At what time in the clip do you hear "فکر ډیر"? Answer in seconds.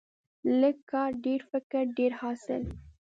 1.51-2.11